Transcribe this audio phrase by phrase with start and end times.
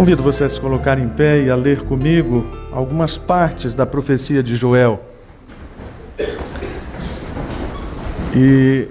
[0.00, 4.42] Convido você a se colocar em pé e a ler comigo algumas partes da profecia
[4.42, 4.98] de Joel.
[8.34, 8.88] E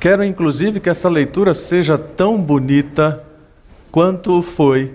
[0.00, 3.22] quero inclusive que essa leitura seja tão bonita
[3.92, 4.92] quanto foi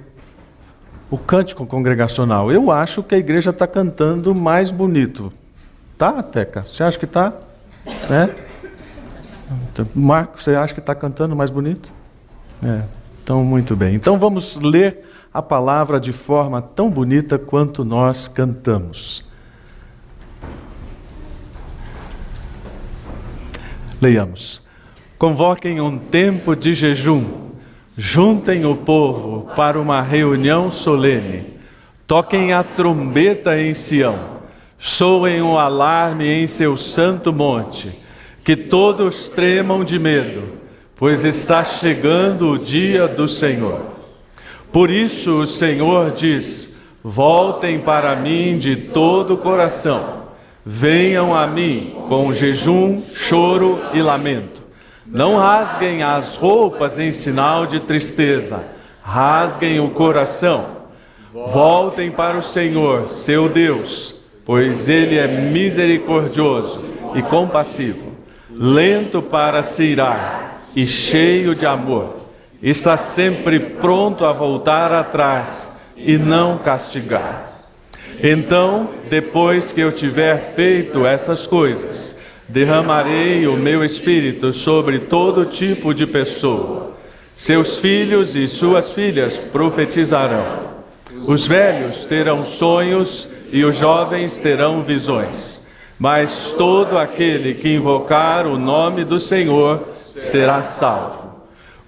[1.09, 2.51] o cântico congregacional.
[2.51, 5.31] Eu acho que a igreja está cantando mais bonito.
[5.97, 6.63] Tá, Teca?
[6.63, 7.31] Você acha que está?
[8.11, 8.35] É?
[9.95, 11.93] Marco, você acha que está cantando mais bonito?
[12.61, 12.81] É.
[13.23, 13.95] Então, muito bem.
[13.95, 19.25] Então, vamos ler a palavra de forma tão bonita quanto nós cantamos.
[23.99, 24.61] Leiamos.
[25.17, 27.23] Convoquem um tempo de jejum,
[27.97, 31.57] juntem o povo para uma reunião solene,
[32.05, 34.19] toquem a trombeta em Sião,
[34.77, 37.97] soem o alarme em seu santo monte,
[38.43, 40.43] que todos tremam de medo,
[40.95, 43.92] pois está chegando o dia do Senhor.
[44.73, 50.23] Por isso o Senhor diz: Voltem para mim de todo o coração
[50.65, 54.63] Venham a mim com jejum, choro e lamento.
[55.05, 58.63] Não rasguem as roupas em sinal de tristeza,
[59.01, 60.83] rasguem o coração.
[61.33, 68.13] Voltem para o Senhor, seu Deus, pois Ele é misericordioso e compassivo,
[68.49, 72.22] lento para se irar e cheio de amor.
[72.63, 77.51] Está sempre pronto a voltar atrás e não castigar.
[78.23, 85.93] Então, depois que eu tiver feito essas coisas, derramarei o meu espírito sobre todo tipo
[85.93, 86.93] de pessoa.
[87.35, 90.73] Seus filhos e suas filhas profetizarão.
[91.27, 95.67] Os velhos terão sonhos e os jovens terão visões.
[95.99, 101.22] Mas todo aquele que invocar o nome do Senhor será salvo.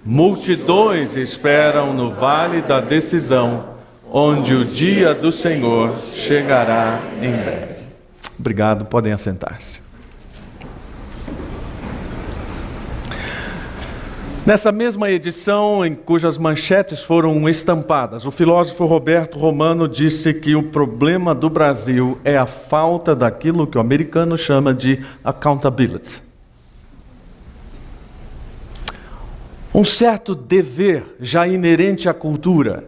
[0.06, 3.74] Multidões esperam no vale da decisão
[4.08, 7.82] onde o dia do Senhor chegará em breve.
[8.38, 9.82] Obrigado, podem assentar-se.
[14.46, 20.62] Nessa mesma edição, em cujas manchetes foram estampadas, o filósofo Roberto Romano disse que o
[20.62, 26.25] problema do Brasil é a falta daquilo que o americano chama de accountability.
[29.76, 32.82] Um certo dever já inerente à cultura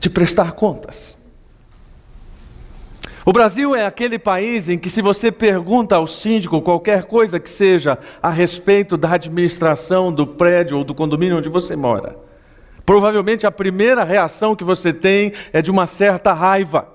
[0.00, 1.22] de prestar contas.
[3.26, 7.50] O Brasil é aquele país em que, se você pergunta ao síndico qualquer coisa que
[7.50, 12.16] seja a respeito da administração do prédio ou do condomínio onde você mora,
[12.86, 16.88] provavelmente a primeira reação que você tem é de uma certa raiva.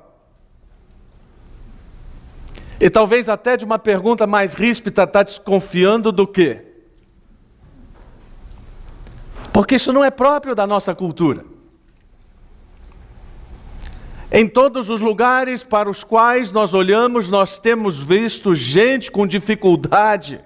[2.81, 6.68] E talvez até de uma pergunta mais ríspida, está desconfiando do quê?
[9.51, 11.45] Porque isso não é próprio da nossa cultura.
[14.31, 20.39] Em todos os lugares para os quais nós olhamos, nós temos visto gente com dificuldade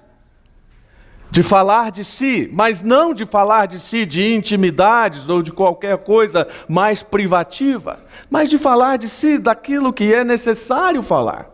[1.30, 5.97] de falar de si, mas não de falar de si de intimidades ou de qualquer
[5.97, 8.00] coisa mais privativa,
[8.30, 11.50] mas de falar de si daquilo que é necessário falar.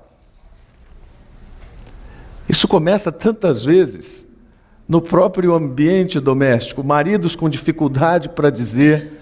[2.47, 4.28] Isso começa tantas vezes
[4.89, 9.19] no próprio ambiente doméstico, maridos com dificuldade para dizer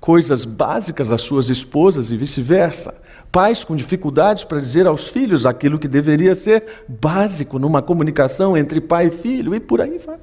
[0.00, 3.00] coisas básicas às suas esposas e vice-versa.
[3.30, 8.80] Pais com dificuldades para dizer aos filhos aquilo que deveria ser básico numa comunicação entre
[8.80, 10.18] pai e filho, e por aí vai.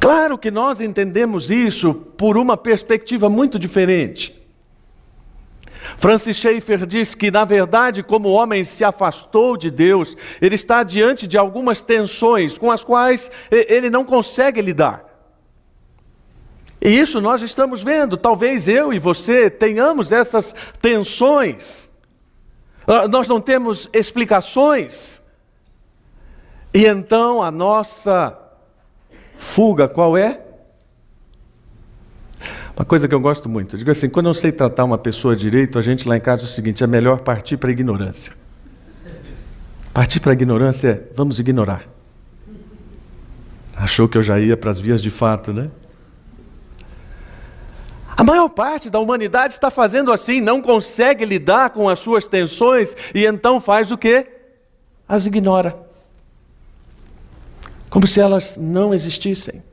[0.00, 4.37] Claro que nós entendemos isso por uma perspectiva muito diferente.
[5.96, 10.82] Francis Schaeffer diz que, na verdade, como o homem se afastou de Deus, ele está
[10.82, 15.08] diante de algumas tensões com as quais ele não consegue lidar.
[16.80, 18.16] E isso nós estamos vendo.
[18.16, 21.90] Talvez eu e você tenhamos essas tensões.
[22.86, 25.20] Ah, nós não temos explicações.
[26.72, 28.38] E então a nossa
[29.36, 30.40] fuga qual é?
[32.78, 33.74] Uma coisa que eu gosto muito.
[33.74, 36.42] Eu digo assim, quando eu sei tratar uma pessoa direito, a gente lá em casa
[36.42, 38.32] é o seguinte: é melhor partir para a ignorância.
[39.92, 41.88] Partir para a ignorância é vamos ignorar.
[43.74, 45.68] Achou que eu já ia para as vias de fato, né?
[48.16, 52.96] A maior parte da humanidade está fazendo assim, não consegue lidar com as suas tensões
[53.12, 54.24] e então faz o quê?
[55.08, 55.76] As ignora.
[57.90, 59.64] Como se elas não existissem.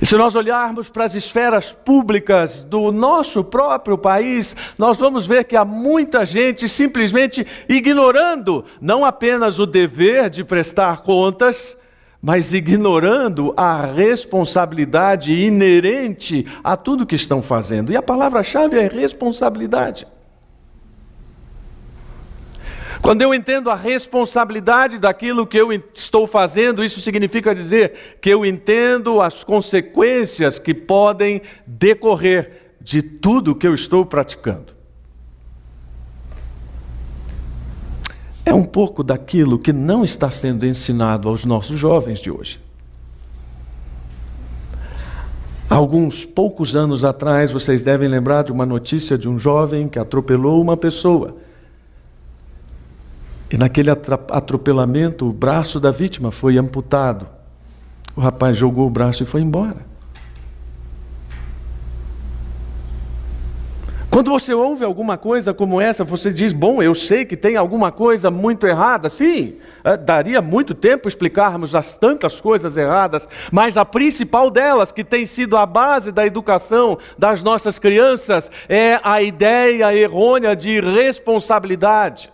[0.00, 5.44] E se nós olharmos para as esferas públicas do nosso próprio país, nós vamos ver
[5.44, 11.76] que há muita gente simplesmente ignorando não apenas o dever de prestar contas,
[12.22, 17.92] mas ignorando a responsabilidade inerente a tudo que estão fazendo.
[17.92, 20.06] E a palavra-chave é responsabilidade.
[23.02, 28.44] Quando eu entendo a responsabilidade daquilo que eu estou fazendo, isso significa dizer que eu
[28.44, 34.74] entendo as consequências que podem decorrer de tudo que eu estou praticando.
[38.44, 42.60] É um pouco daquilo que não está sendo ensinado aos nossos jovens de hoje.
[45.68, 50.60] Alguns poucos anos atrás, vocês devem lembrar de uma notícia de um jovem que atropelou
[50.60, 51.36] uma pessoa.
[53.50, 57.26] E naquele atropelamento, o braço da vítima foi amputado.
[58.14, 59.90] O rapaz jogou o braço e foi embora.
[64.08, 67.90] Quando você ouve alguma coisa como essa, você diz: Bom, eu sei que tem alguma
[67.92, 69.08] coisa muito errada.
[69.08, 75.04] Sim, eh, daria muito tempo explicarmos as tantas coisas erradas, mas a principal delas, que
[75.04, 82.32] tem sido a base da educação das nossas crianças, é a ideia errônea de responsabilidade.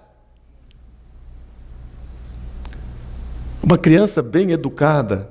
[3.66, 5.28] Uma criança bem educada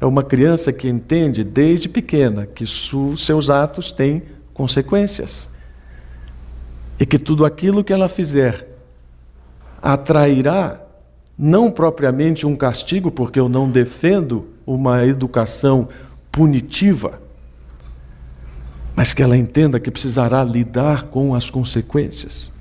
[0.00, 5.48] é uma criança que entende desde pequena que seus atos têm consequências.
[6.98, 8.66] E que tudo aquilo que ela fizer
[9.80, 10.80] atrairá
[11.38, 15.88] não propriamente um castigo, porque eu não defendo uma educação
[16.32, 17.22] punitiva,
[18.96, 22.57] mas que ela entenda que precisará lidar com as consequências.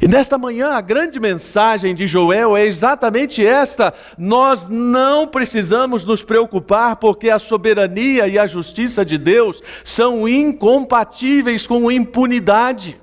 [0.00, 6.22] E nesta manhã a grande mensagem de Joel é exatamente esta: nós não precisamos nos
[6.22, 13.00] preocupar porque a soberania e a justiça de Deus são incompatíveis com impunidade.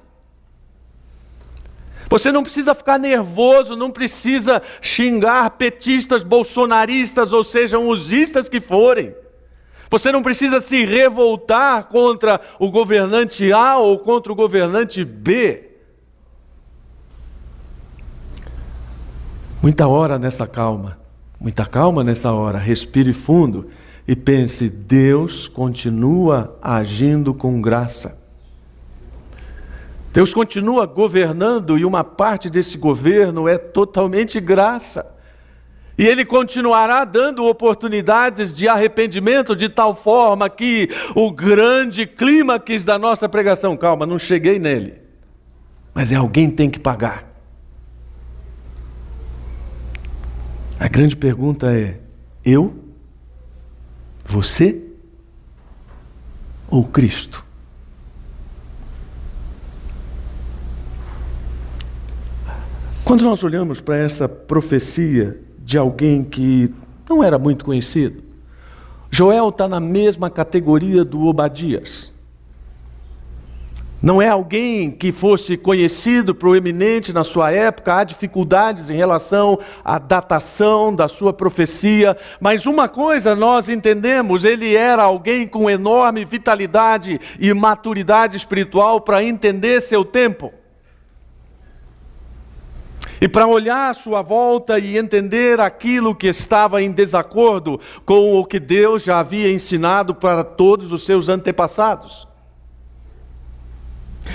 [2.10, 9.16] Você não precisa ficar nervoso, não precisa xingar petistas, bolsonaristas, ou sejam usistas que forem.
[9.90, 15.73] Você não precisa se revoltar contra o governante A ou contra o governante B.
[19.64, 20.98] Muita hora nessa calma,
[21.40, 23.70] muita calma nessa hora, respire fundo
[24.06, 28.22] e pense: Deus continua agindo com graça.
[30.12, 35.16] Deus continua governando e uma parte desse governo é totalmente graça.
[35.98, 43.00] E Ele continuará dando oportunidades de arrependimento de tal forma que o grande clímax da
[43.00, 44.96] nossa pregação, calma, não cheguei nele,
[45.94, 47.33] mas é alguém tem que pagar.
[50.80, 52.00] A grande pergunta é:
[52.44, 52.74] eu?
[54.26, 54.82] Você?
[56.70, 57.44] Ou Cristo?
[63.04, 66.74] Quando nós olhamos para essa profecia de alguém que
[67.08, 68.24] não era muito conhecido,
[69.12, 72.12] Joel está na mesma categoria do Obadias.
[74.04, 79.98] Não é alguém que fosse conhecido, proeminente na sua época, há dificuldades em relação à
[79.98, 87.18] datação da sua profecia, mas uma coisa nós entendemos: ele era alguém com enorme vitalidade
[87.40, 90.52] e maturidade espiritual para entender seu tempo.
[93.22, 98.44] E para olhar à sua volta e entender aquilo que estava em desacordo com o
[98.44, 102.33] que Deus já havia ensinado para todos os seus antepassados.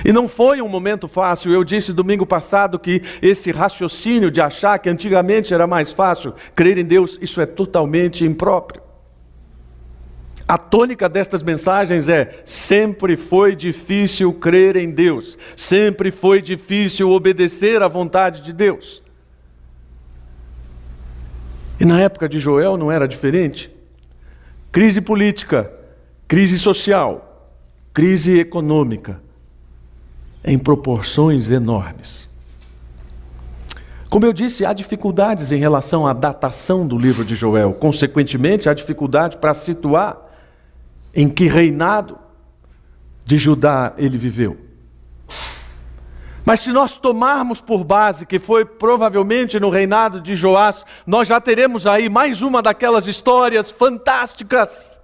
[0.04, 1.52] E não foi um momento fácil.
[1.52, 6.78] Eu disse domingo passado que esse raciocínio de achar que antigamente era mais fácil crer
[6.78, 8.82] em Deus, isso é totalmente impróprio.
[10.46, 17.82] A tônica destas mensagens é: sempre foi difícil crer em Deus, sempre foi difícil obedecer
[17.82, 19.02] à vontade de Deus.
[21.80, 23.70] E na época de Joel não era diferente.
[24.72, 25.70] Crise política,
[26.26, 27.52] crise social,
[27.92, 29.27] crise econômica
[30.44, 32.34] em proporções enormes.
[34.08, 38.74] Como eu disse, há dificuldades em relação à datação do livro de Joel, consequentemente, há
[38.74, 40.16] dificuldade para situar
[41.14, 42.18] em que reinado
[43.24, 44.56] de Judá ele viveu.
[46.42, 51.38] Mas se nós tomarmos por base que foi provavelmente no reinado de Joás, nós já
[51.38, 54.98] teremos aí mais uma daquelas histórias fantásticas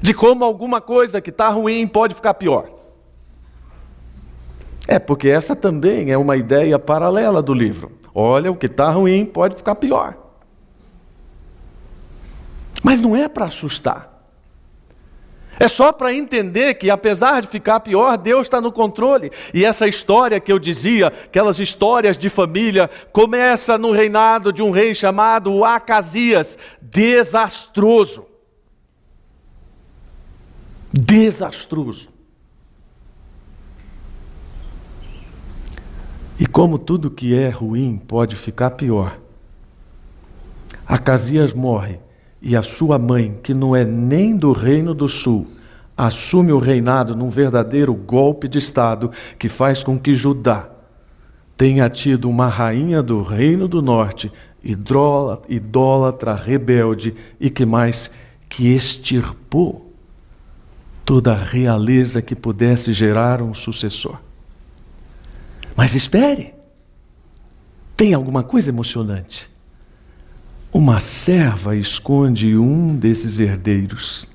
[0.00, 2.75] de como alguma coisa que está ruim pode ficar pior.
[4.88, 7.92] É, porque essa também é uma ideia paralela do livro.
[8.14, 10.16] Olha, o que está ruim pode ficar pior.
[12.82, 14.16] Mas não é para assustar.
[15.58, 19.32] É só para entender que, apesar de ficar pior, Deus está no controle.
[19.54, 24.70] E essa história que eu dizia, aquelas histórias de família, começa no reinado de um
[24.70, 28.26] rei chamado Acasias, desastroso.
[30.92, 32.15] Desastroso.
[36.38, 39.18] E como tudo que é ruim pode ficar pior,
[40.86, 41.98] Acasias morre
[42.40, 45.48] e a sua mãe, que não é nem do Reino do Sul,
[45.96, 50.68] assume o reinado num verdadeiro golpe de Estado que faz com que Judá
[51.56, 54.30] tenha tido uma rainha do Reino do Norte,
[54.62, 58.10] idólatra, rebelde e que mais
[58.48, 59.92] que extirpou
[61.04, 64.25] toda a realeza que pudesse gerar um sucessor.
[65.76, 66.54] Mas espere,
[67.96, 69.50] tem alguma coisa emocionante.
[70.72, 74.28] Uma serva esconde um desses herdeiros.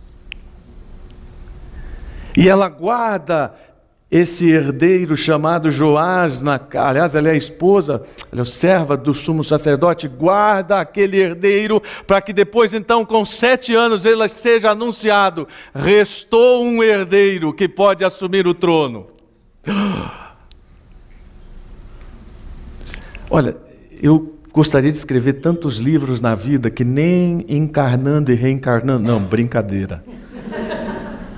[2.38, 3.54] E ela guarda
[4.10, 9.44] esse herdeiro chamado Joás, na, aliás, ela é a esposa, ela é serva do sumo
[9.44, 16.64] sacerdote, guarda aquele herdeiro para que depois, então, com sete anos, ele seja anunciado: restou
[16.64, 19.08] um herdeiro que pode assumir o trono.
[23.34, 23.56] Olha,
[24.04, 29.08] eu gostaria de escrever tantos livros na vida que nem encarnando e reencarnando.
[29.08, 30.04] Não, brincadeira.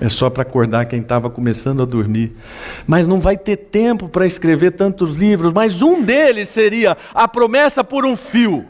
[0.02, 2.36] É só para acordar quem estava começando a dormir.
[2.88, 5.54] Mas não vai ter tempo para escrever tantos livros.
[5.54, 8.66] Mas um deles seria A Promessa por um Fio.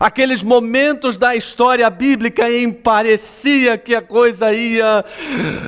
[0.00, 5.04] Aqueles momentos da história bíblica em parecia que a coisa ia.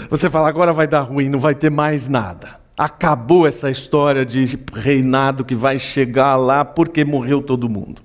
[0.09, 2.59] Você fala, agora vai dar ruim, não vai ter mais nada.
[2.79, 8.01] Acabou essa história de reinado que vai chegar lá porque morreu todo mundo.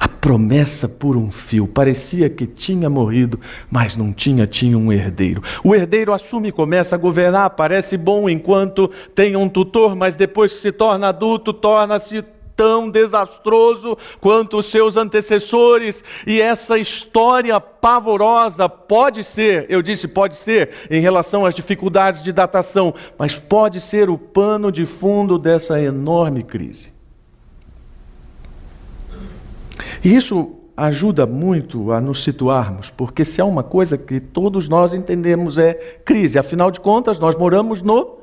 [0.00, 3.38] A promessa por um fio parecia que tinha morrido,
[3.70, 5.42] mas não tinha, tinha um herdeiro.
[5.62, 10.52] O herdeiro assume e começa a governar, parece bom enquanto tem um tutor, mas depois
[10.52, 12.24] que se torna adulto, torna-se
[12.58, 20.34] tão desastroso quanto os seus antecessores, e essa história pavorosa pode ser, eu disse pode
[20.34, 25.80] ser, em relação às dificuldades de datação, mas pode ser o pano de fundo dessa
[25.80, 26.92] enorme crise.
[30.02, 34.92] E isso ajuda muito a nos situarmos, porque se há uma coisa que todos nós
[34.92, 35.74] entendemos é
[36.04, 38.18] crise, afinal de contas, nós moramos no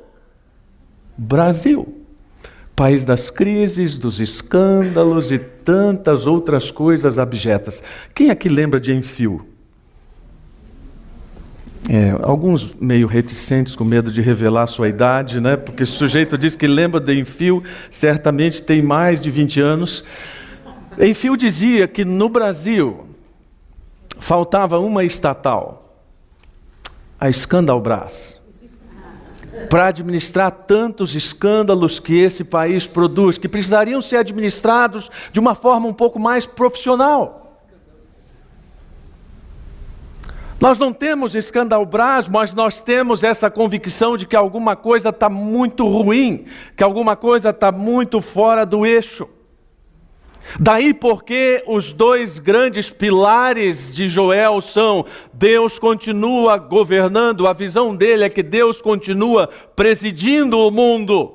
[1.18, 2.05] Brasil
[2.76, 7.82] país das crises, dos escândalos e tantas outras coisas abjetas.
[8.14, 9.48] Quem aqui lembra de Enfio?
[11.88, 15.56] É, alguns meio reticentes, com medo de revelar sua idade, né?
[15.56, 20.04] porque o sujeito diz que lembra de Enfio, certamente tem mais de 20 anos.
[21.00, 23.06] Enfio dizia que no Brasil
[24.20, 26.02] faltava uma estatal,
[27.20, 28.45] a Scandalbras
[29.70, 35.88] para administrar tantos escândalos que esse país produz, que precisariam ser administrados de uma forma
[35.88, 37.42] um pouco mais profissional.
[40.60, 45.86] Nós não temos escandalbras, mas nós temos essa convicção de que alguma coisa está muito
[45.86, 46.46] ruim,
[46.76, 49.28] que alguma coisa está muito fora do eixo.
[50.60, 58.24] Daí porque os dois grandes pilares de Joel são: Deus continua governando, a visão dele
[58.24, 61.34] é que Deus continua presidindo o mundo.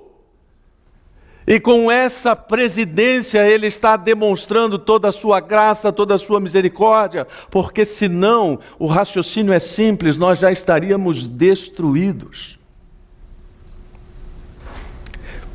[1.46, 7.26] E com essa presidência ele está demonstrando toda a sua graça, toda a sua misericórdia,
[7.50, 12.58] porque senão o raciocínio é simples, nós já estaríamos destruídos.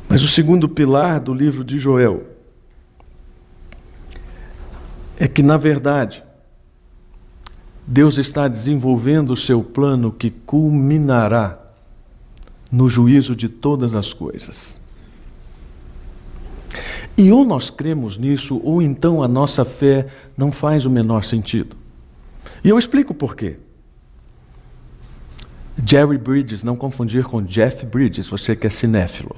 [0.08, 2.35] Mas o segundo pilar do livro de Joel
[5.18, 6.22] é que, na verdade,
[7.86, 11.58] Deus está desenvolvendo o seu plano que culminará
[12.70, 14.78] no juízo de todas as coisas.
[17.16, 21.76] E ou nós cremos nisso, ou então a nossa fé não faz o menor sentido.
[22.62, 23.56] E eu explico por quê.
[25.84, 29.36] Jerry Bridges, não confundir com Jeff Bridges, você que é cinéfilo.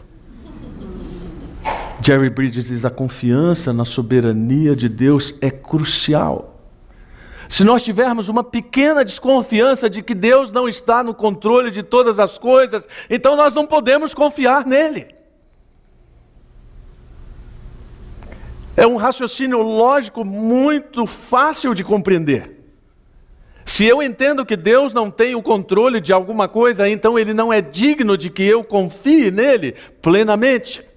[2.08, 6.58] Jerry Bridges diz: a confiança na soberania de Deus é crucial.
[7.46, 12.18] Se nós tivermos uma pequena desconfiança de que Deus não está no controle de todas
[12.18, 15.08] as coisas, então nós não podemos confiar nele.
[18.74, 22.56] É um raciocínio lógico muito fácil de compreender.
[23.66, 27.52] Se eu entendo que Deus não tem o controle de alguma coisa, então ele não
[27.52, 30.87] é digno de que eu confie nele plenamente.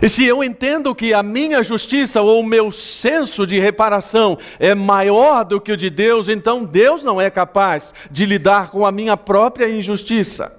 [0.00, 4.74] E se eu entendo que a minha justiça ou o meu senso de reparação é
[4.74, 8.92] maior do que o de Deus, então Deus não é capaz de lidar com a
[8.92, 10.54] minha própria injustiça.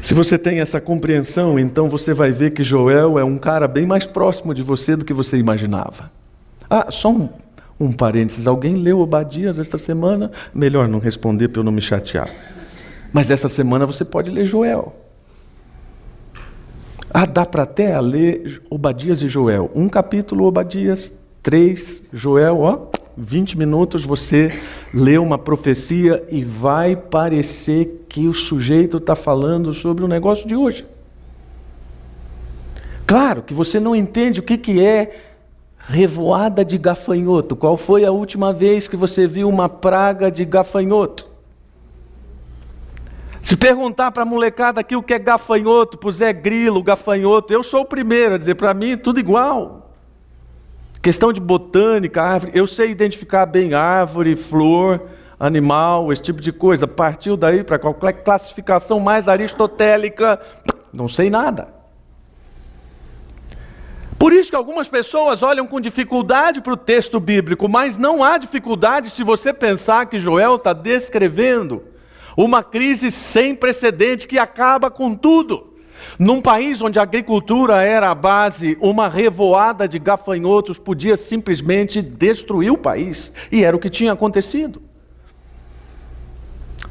[0.00, 3.86] Se você tem essa compreensão, então você vai ver que Joel é um cara bem
[3.86, 6.12] mais próximo de você do que você imaginava.
[6.68, 7.28] Ah, só um,
[7.80, 10.30] um parênteses: alguém leu Obadias esta semana?
[10.54, 12.28] Melhor não responder para eu não me chatear.
[13.12, 15.03] Mas essa semana você pode ler Joel.
[17.16, 19.70] Ah, dá para até ler Obadias e Joel.
[19.72, 24.50] Um capítulo Obadias, três Joel, ó, 20 minutos você
[24.92, 30.56] lê uma profecia e vai parecer que o sujeito está falando sobre o negócio de
[30.56, 30.84] hoje.
[33.06, 35.16] Claro que você não entende o que, que é
[35.86, 37.54] revoada de gafanhoto.
[37.54, 41.33] Qual foi a última vez que você viu uma praga de gafanhoto?
[43.44, 47.82] Se perguntar para a molecada aqui o que é gafanhoto, Zé Grilo, gafanhoto, eu sou
[47.82, 49.92] o primeiro a dizer, para mim tudo igual.
[51.02, 55.02] Questão de botânica, árvore, eu sei identificar bem árvore, flor,
[55.38, 56.88] animal, esse tipo de coisa.
[56.88, 60.40] Partiu daí para qualquer classificação mais aristotélica,
[60.90, 61.68] não sei nada.
[64.18, 68.38] Por isso que algumas pessoas olham com dificuldade para o texto bíblico, mas não há
[68.38, 71.92] dificuldade se você pensar que Joel está descrevendo
[72.36, 75.74] uma crise sem precedente que acaba com tudo.
[76.18, 82.70] Num país onde a agricultura era a base, uma revoada de gafanhotos podia simplesmente destruir
[82.70, 84.82] o país, e era o que tinha acontecido.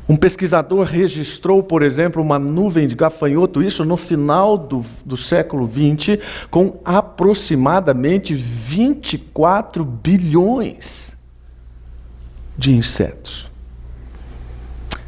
[0.07, 5.65] Um pesquisador registrou, por exemplo, uma nuvem de gafanhoto, isso no final do, do século
[5.65, 6.21] XX,
[6.51, 11.15] com aproximadamente 24 bilhões
[12.57, 13.52] de insetos.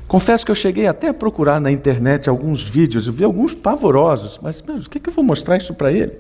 [0.08, 4.40] Confesso que eu cheguei até a procurar na internet alguns vídeos, eu vi alguns pavorosos,
[4.42, 6.14] mas meu, o que, que eu vou mostrar isso para ele?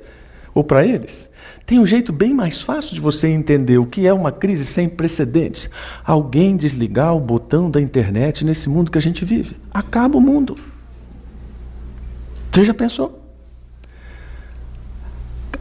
[0.54, 1.30] Ou para eles?
[1.65, 4.88] Tem um jeito bem mais fácil de você entender o que é uma crise sem
[4.88, 5.70] precedentes.
[6.03, 9.55] Alguém desligar o botão da internet nesse mundo que a gente vive.
[9.74, 10.55] Acaba o mundo.
[12.51, 13.22] Você já pensou?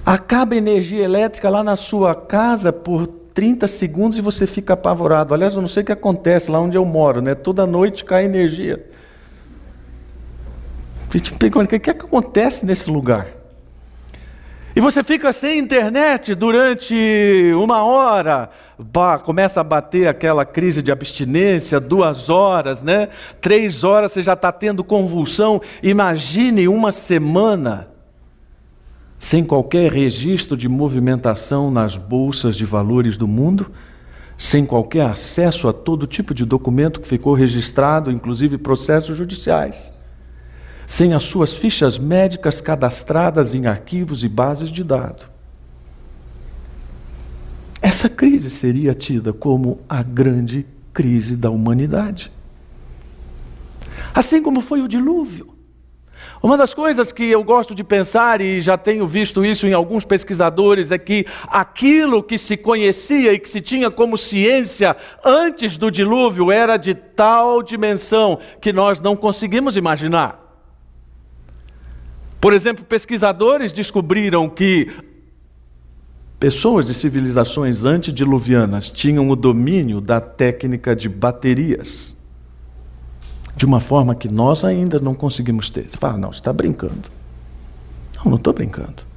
[0.04, 5.34] Acaba a energia elétrica lá na sua casa por 30 segundos e você fica apavorado.
[5.34, 7.34] Aliás, eu não sei o que acontece lá onde eu moro, né?
[7.34, 8.82] Toda noite cai energia.
[11.08, 13.26] O que, que acontece nesse lugar?
[14.76, 20.90] E você fica sem internet durante uma hora, bah, começa a bater aquela crise de
[20.90, 23.08] abstinência, duas horas, né?
[23.40, 25.60] Três horas você já está tendo convulsão.
[25.80, 27.93] Imagine uma semana
[29.18, 33.70] sem qualquer registro de movimentação nas bolsas de valores do mundo,
[34.36, 39.92] sem qualquer acesso a todo tipo de documento que ficou registrado, inclusive processos judiciais,
[40.86, 45.28] sem as suas fichas médicas cadastradas em arquivos e bases de dados.
[47.80, 52.32] Essa crise seria tida como a grande crise da humanidade.
[54.14, 55.53] Assim como foi o dilúvio.
[56.42, 60.04] Uma das coisas que eu gosto de pensar, e já tenho visto isso em alguns
[60.04, 65.90] pesquisadores, é que aquilo que se conhecia e que se tinha como ciência antes do
[65.90, 70.40] dilúvio era de tal dimensão que nós não conseguimos imaginar.
[72.40, 74.90] Por exemplo, pesquisadores descobriram que
[76.38, 82.14] pessoas de civilizações antediluvianas tinham o domínio da técnica de baterias
[83.56, 85.88] de uma forma que nós ainda não conseguimos ter.
[85.88, 87.10] Você fala, não, você está brincando.
[88.16, 89.14] Não, não estou brincando.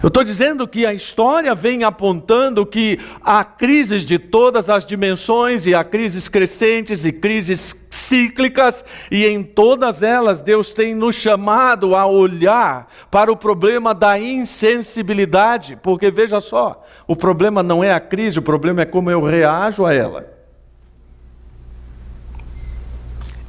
[0.00, 5.66] Eu estou dizendo que a história vem apontando que há crises de todas as dimensões,
[5.66, 11.96] e há crises crescentes e crises cíclicas, e em todas elas Deus tem nos chamado
[11.96, 17.98] a olhar para o problema da insensibilidade, porque veja só, o problema não é a
[17.98, 20.37] crise, o problema é como eu reajo a ela.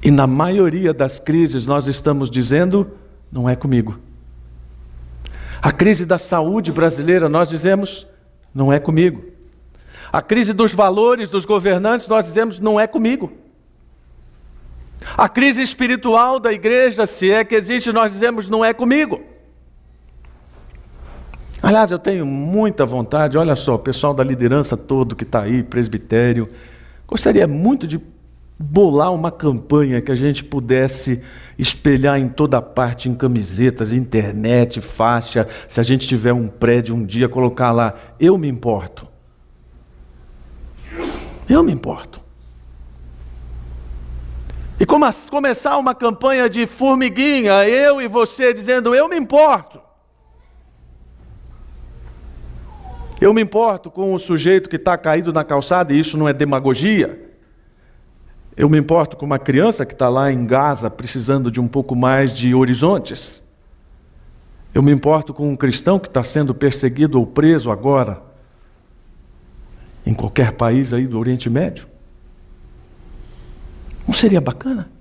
[0.02, 2.92] E na maioria das crises nós estamos dizendo:
[3.32, 4.00] não é comigo.
[5.62, 8.08] A crise da saúde brasileira, nós dizemos:
[8.54, 9.26] não é comigo.
[10.12, 13.32] A crise dos valores dos governantes, nós dizemos: não é comigo.
[15.18, 19.22] A crise espiritual da igreja, se é que existe, nós dizemos: não é comigo.
[21.62, 25.62] Aliás, eu tenho muita vontade, olha só, o pessoal da liderança todo que está aí,
[25.62, 26.48] presbitério,
[27.06, 28.00] gostaria muito de
[28.60, 31.22] bolar uma campanha que a gente pudesse
[31.58, 37.06] espelhar em toda parte, em camisetas, internet, faixa, se a gente tiver um prédio um
[37.06, 39.08] dia, colocar lá, eu me importo.
[41.48, 42.20] Eu me importo.
[44.78, 49.82] E começar uma campanha de formiguinha, eu e você dizendo: Eu me importo.
[53.20, 56.34] Eu me importo com o sujeito que está caído na calçada, e isso não é
[56.34, 57.29] demagogia.
[58.60, 61.96] Eu me importo com uma criança que está lá em Gaza precisando de um pouco
[61.96, 63.42] mais de horizontes.
[64.74, 68.22] Eu me importo com um cristão que está sendo perseguido ou preso agora,
[70.06, 71.88] em qualquer país aí do Oriente Médio.
[74.06, 74.92] Não seria bacana?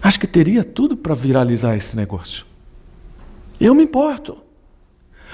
[0.00, 2.46] Acho que teria tudo para viralizar esse negócio.
[3.58, 4.38] Eu me importo.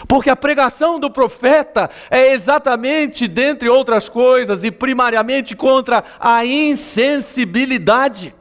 [0.08, 8.34] Porque a pregação do profeta é exatamente, dentre outras coisas, e primariamente contra a insensibilidade.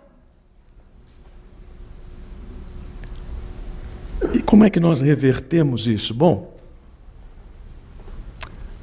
[4.33, 6.13] E como é que nós revertemos isso?
[6.13, 6.55] Bom,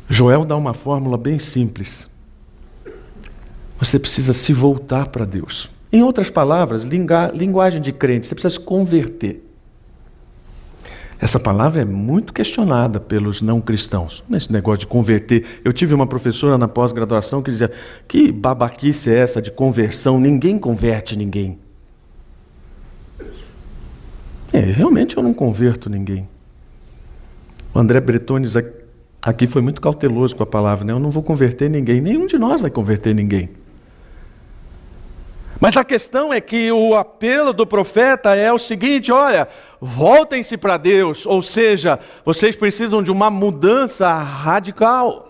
[0.09, 2.09] Joel dá uma fórmula bem simples.
[3.78, 5.70] Você precisa se voltar para Deus.
[5.92, 9.47] Em outras palavras, linguagem de crente, você precisa se converter.
[11.20, 14.24] Essa palavra é muito questionada pelos não cristãos.
[14.33, 15.44] Esse negócio de converter.
[15.64, 17.72] Eu tive uma professora na pós-graduação que dizia:
[18.07, 20.20] que babaquice é essa de conversão?
[20.20, 21.59] Ninguém converte ninguém.
[24.52, 26.28] É, realmente eu não converto ninguém.
[27.74, 28.54] O André Bretones
[29.20, 30.92] aqui foi muito cauteloso com a palavra, né?
[30.92, 33.50] Eu não vou converter ninguém, nenhum de nós vai converter ninguém.
[35.61, 39.49] Mas a questão é que o apelo do profeta é o seguinte: olha,
[39.81, 45.25] voltem-se para Deus, ou seja, vocês precisam de uma mudança radical.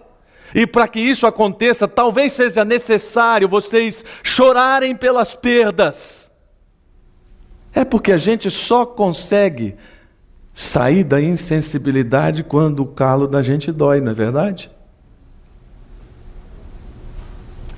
[0.54, 6.32] E para que isso aconteça, talvez seja necessário vocês chorarem pelas perdas.
[7.74, 9.76] É porque a gente só consegue
[10.54, 14.70] sair da insensibilidade quando o calo da gente dói, não é verdade?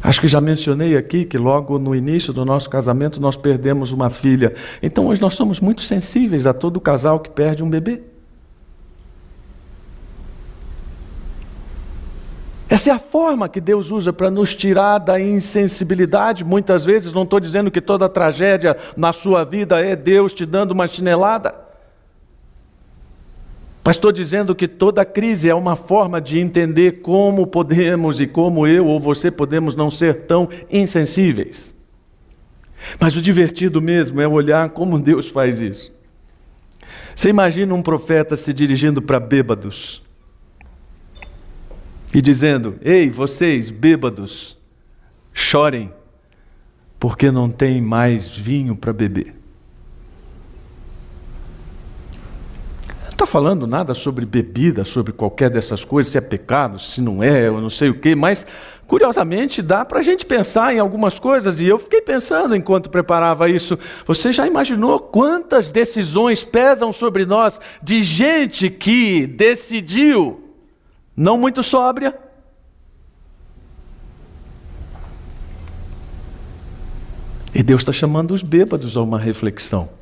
[0.03, 4.09] Acho que já mencionei aqui que logo no início do nosso casamento nós perdemos uma
[4.09, 4.55] filha.
[4.83, 8.03] Então hoje nós somos muito sensíveis a todo casal que perde um bebê.
[12.71, 16.45] Essa é a forma que Deus usa para nos tirar da insensibilidade.
[16.45, 20.71] Muitas vezes, não estou dizendo que toda tragédia na sua vida é Deus te dando
[20.71, 21.70] uma chinelada.
[23.83, 28.67] Mas estou dizendo que toda crise é uma forma de entender como podemos e como
[28.67, 31.75] eu ou você podemos não ser tão insensíveis.
[32.99, 35.93] Mas o divertido mesmo é olhar como Deus faz isso.
[37.15, 40.03] Você imagina um profeta se dirigindo para bêbados
[42.15, 44.57] e dizendo: Ei, vocês bêbados,
[45.33, 45.93] chorem,
[46.99, 49.40] porque não tem mais vinho para beber.
[53.21, 57.49] Está falando nada sobre bebida, sobre qualquer dessas coisas, se é pecado, se não é,
[57.49, 58.47] eu não sei o quê, mas
[58.87, 63.51] curiosamente dá para a gente pensar em algumas coisas, e eu fiquei pensando enquanto preparava
[63.51, 63.79] isso.
[64.07, 70.43] Você já imaginou quantas decisões pesam sobre nós de gente que decidiu,
[71.15, 72.17] não muito sóbria,
[77.53, 80.00] E Deus está chamando os bêbados a uma reflexão.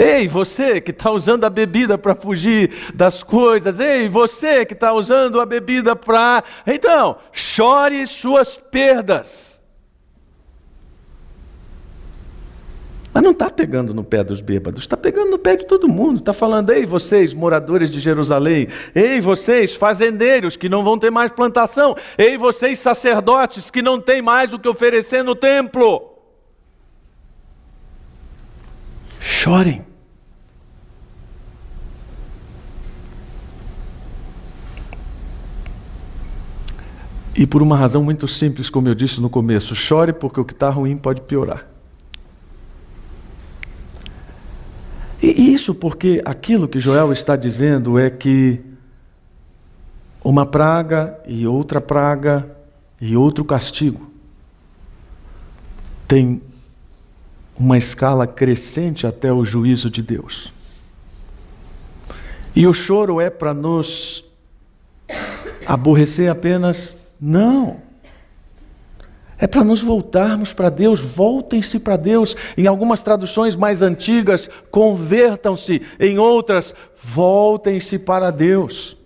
[0.00, 3.78] Ei, você que está usando a bebida para fugir das coisas.
[3.78, 6.42] Ei, você que está usando a bebida para.
[6.66, 9.60] Então, chore suas perdas.
[13.12, 16.20] Mas não está pegando no pé dos bêbados, está pegando no pé de todo mundo.
[16.20, 21.30] Está falando, ei, vocês, moradores de Jerusalém, ei, vocês, fazendeiros que não vão ter mais
[21.30, 26.08] plantação, ei, vocês, sacerdotes que não têm mais o que oferecer no templo.
[29.20, 29.89] Chorem.
[37.40, 40.52] E por uma razão muito simples, como eu disse no começo: chore porque o que
[40.52, 41.66] está ruim pode piorar.
[45.22, 48.60] E isso porque aquilo que Joel está dizendo é que
[50.22, 52.46] uma praga e outra praga
[53.00, 54.10] e outro castigo
[56.06, 56.42] tem
[57.58, 60.52] uma escala crescente até o juízo de Deus.
[62.54, 64.24] E o choro é para nos
[65.66, 67.90] aborrecer apenas não.
[69.40, 72.36] É para nos voltarmos para Deus, voltem-se para Deus.
[72.58, 78.96] Em algumas traduções mais antigas, convertam-se, em outras, voltem-se para Deus.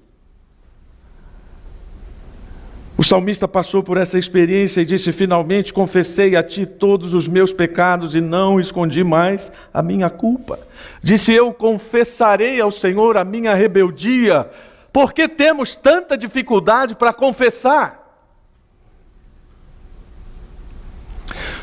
[2.96, 7.52] O salmista passou por essa experiência e disse: Finalmente confessei a ti todos os meus
[7.52, 10.58] pecados e não escondi mais a minha culpa.
[11.00, 14.48] Disse: Eu confessarei ao Senhor a minha rebeldia.
[14.92, 18.03] Por que temos tanta dificuldade para confessar?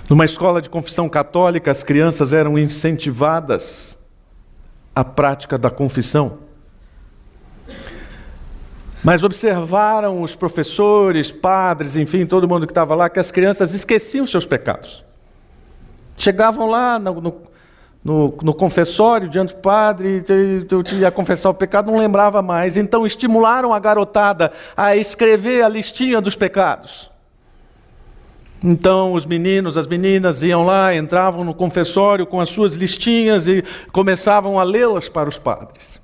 [0.09, 3.97] Numa escola de confissão católica, as crianças eram incentivadas
[4.95, 6.39] à prática da confissão.
[9.03, 14.27] Mas observaram os professores, padres, enfim, todo mundo que estava lá, que as crianças esqueciam
[14.27, 15.03] seus pecados.
[16.15, 17.41] Chegavam lá no, no,
[18.03, 22.77] no, no confessório, diante do padre, eu ia confessar o pecado, não lembrava mais.
[22.77, 27.10] Então estimularam a garotada a escrever a listinha dos pecados.
[28.63, 33.63] Então os meninos, as meninas iam lá, entravam no confessório com as suas listinhas e
[33.91, 35.99] começavam a lê-las para os padres.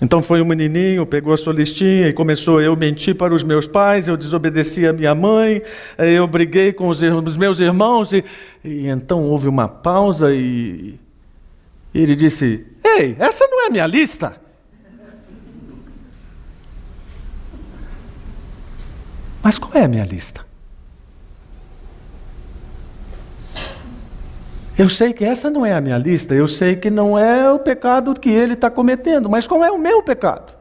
[0.00, 3.66] Então foi um menininho, pegou a sua listinha e começou: eu menti para os meus
[3.66, 5.60] pais, eu desobedeci a minha mãe,
[5.98, 8.12] eu briguei com os, os meus irmãos.
[8.12, 8.24] E,
[8.64, 10.98] e, então houve uma pausa e,
[11.92, 14.40] e ele disse: Ei, essa não é a minha lista.
[19.42, 20.47] Mas qual é a minha lista?
[24.78, 27.58] Eu sei que essa não é a minha lista, eu sei que não é o
[27.58, 30.56] pecado que ele está cometendo, mas qual é o meu pecado?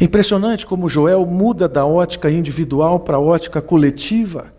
[0.00, 4.52] Impressionante como Joel muda da ótica individual para a ótica coletiva.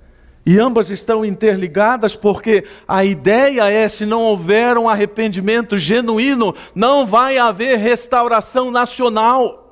[0.46, 7.06] E ambas estão interligadas porque a ideia é: se não houver um arrependimento genuíno, não
[7.06, 9.69] vai haver restauração nacional.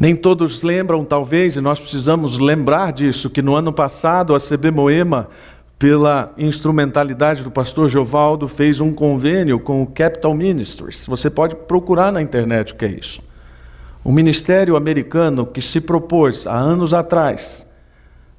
[0.00, 4.70] Nem todos lembram, talvez, e nós precisamos lembrar disso, que no ano passado a CB
[4.70, 5.28] Moema,
[5.76, 11.04] pela instrumentalidade do pastor Jovaldo, fez um convênio com o Capital Ministries.
[11.06, 13.20] Você pode procurar na internet o que é isso.
[14.04, 17.68] Um ministério americano que se propôs, há anos atrás,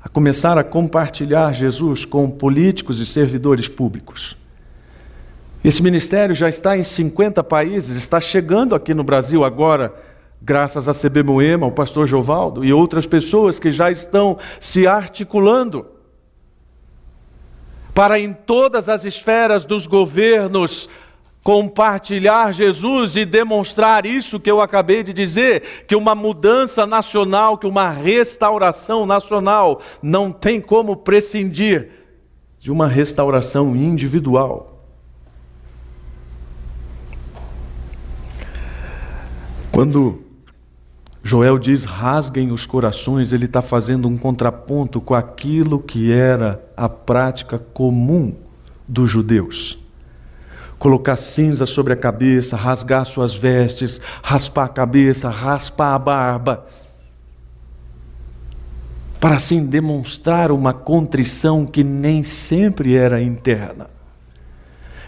[0.02, 4.38] a começar a compartilhar Jesus com políticos e servidores públicos.
[5.62, 9.94] Esse ministério já está em 50 países, está chegando aqui no Brasil agora
[10.42, 15.86] graças a CB Moema, o pastor Jovaldo e outras pessoas que já estão se articulando
[17.94, 20.90] para em todas as esferas dos governos
[21.44, 27.68] compartilhar Jesus e demonstrar isso que eu acabei de dizer, que uma mudança nacional, que
[27.68, 31.90] uma restauração nacional não tem como prescindir
[32.60, 34.86] de uma restauração individual.
[39.72, 40.29] Quando
[41.24, 46.88] Joel diz: rasguem os corações, ele está fazendo um contraponto com aquilo que era a
[46.88, 48.36] prática comum
[48.88, 49.78] dos judeus.
[50.78, 56.66] Colocar cinza sobre a cabeça, rasgar suas vestes, raspar a cabeça, raspar a barba,
[59.20, 63.99] para assim demonstrar uma contrição que nem sempre era interna.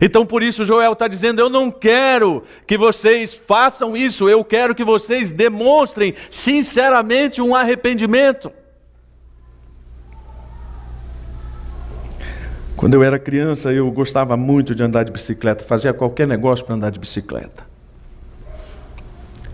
[0.01, 4.73] Então por isso Joel está dizendo: Eu não quero que vocês façam isso, eu quero
[4.73, 8.51] que vocês demonstrem sinceramente um arrependimento.
[12.75, 16.73] Quando eu era criança, eu gostava muito de andar de bicicleta, fazia qualquer negócio para
[16.73, 17.69] andar de bicicleta.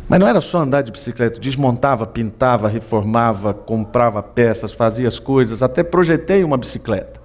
[0.08, 5.62] Mas não era só andar de bicicleta, desmontava, pintava, reformava, comprava peças, fazia as coisas,
[5.62, 7.17] até projetei uma bicicleta.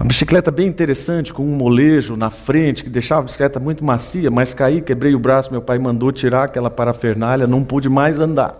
[0.00, 4.30] Uma bicicleta bem interessante, com um molejo na frente, que deixava a bicicleta muito macia,
[4.30, 8.56] mas caí, quebrei o braço, meu pai mandou tirar aquela parafernália, não pude mais andar.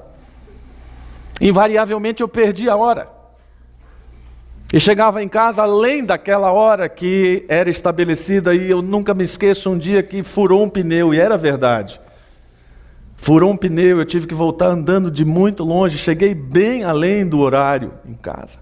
[1.41, 3.09] Invariavelmente eu perdi a hora.
[4.71, 9.71] E chegava em casa além daquela hora que era estabelecida, e eu nunca me esqueço
[9.71, 11.99] um dia que furou um pneu, e era verdade.
[13.17, 17.39] Furou um pneu, eu tive que voltar andando de muito longe, cheguei bem além do
[17.39, 18.59] horário em casa.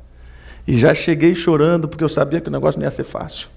[0.69, 3.49] E já cheguei chorando porque eu sabia que o negócio não ia ser fácil.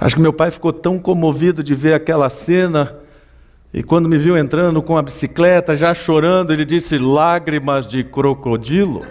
[0.00, 2.94] Acho que meu pai ficou tão comovido de ver aquela cena.
[3.72, 9.04] E quando me viu entrando com a bicicleta, já chorando, ele disse: lágrimas de crocodilo.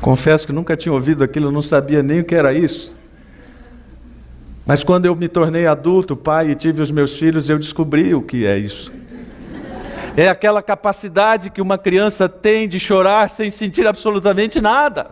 [0.00, 2.96] Confesso que nunca tinha ouvido aquilo, não sabia nem o que era isso.
[4.66, 8.22] Mas quando eu me tornei adulto, pai, e tive os meus filhos, eu descobri o
[8.22, 8.92] que é isso.
[10.16, 15.10] É aquela capacidade que uma criança tem de chorar sem sentir absolutamente nada,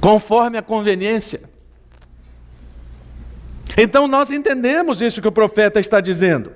[0.00, 1.42] conforme a conveniência.
[3.76, 6.52] Então nós entendemos isso que o profeta está dizendo.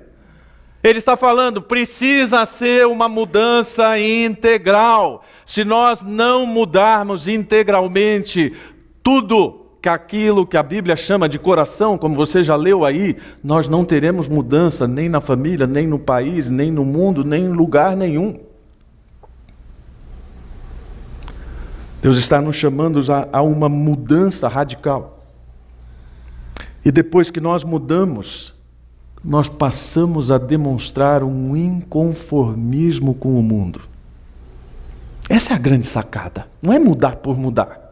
[0.83, 5.23] Ele está falando, precisa ser uma mudança integral.
[5.45, 8.53] Se nós não mudarmos integralmente
[9.01, 13.67] tudo, que aquilo que a Bíblia chama de coração, como você já leu aí, nós
[13.67, 17.93] não teremos mudança nem na família, nem no país, nem no mundo, nem em lugar
[17.93, 18.39] nenhum.
[22.01, 25.21] Deus está nos chamando a, uma mudança radical.
[26.85, 28.53] E depois que nós mudamos,
[29.21, 33.81] nós passamos a demonstrar um inconformismo com o mundo.
[35.29, 36.47] Essa é a grande sacada.
[36.61, 37.82] Não é mudar por mudar.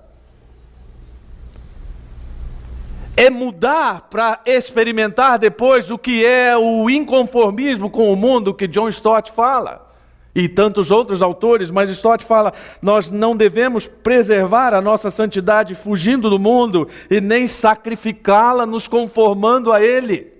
[3.15, 8.87] É mudar para experimentar depois o que é o inconformismo com o mundo que John
[8.87, 9.89] Stott fala.
[10.33, 16.29] E tantos outros autores, mas Stott fala: nós não devemos preservar a nossa santidade fugindo
[16.29, 20.30] do mundo e nem sacrificá-la nos conformando a ele.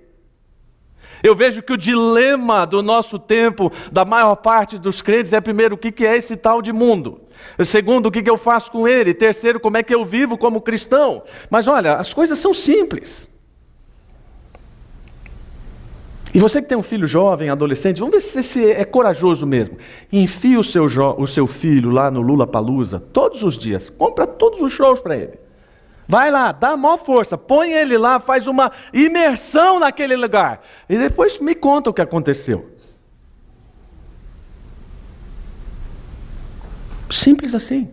[1.22, 5.76] Eu vejo que o dilema do nosso tempo, da maior parte dos crentes, é primeiro,
[5.76, 7.20] o que é esse tal de mundo?
[7.64, 9.14] Segundo, o que eu faço com ele?
[9.14, 11.22] Terceiro, como é que eu vivo como cristão?
[11.48, 13.32] Mas olha, as coisas são simples.
[16.34, 19.76] E você que tem um filho jovem, adolescente, vamos ver se você é corajoso mesmo.
[20.10, 23.90] Enfia o seu, o seu filho lá no Lula Palusa todos os dias.
[23.90, 25.38] Compra todos os shows para ele.
[26.12, 30.62] Vai lá, dá a maior força, põe ele lá, faz uma imersão naquele lugar.
[30.86, 32.70] E depois me conta o que aconteceu.
[37.10, 37.90] Simples assim.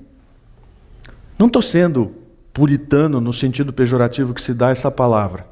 [1.37, 2.13] Não estou sendo
[2.51, 5.47] puritano no sentido pejorativo que se dá essa palavra.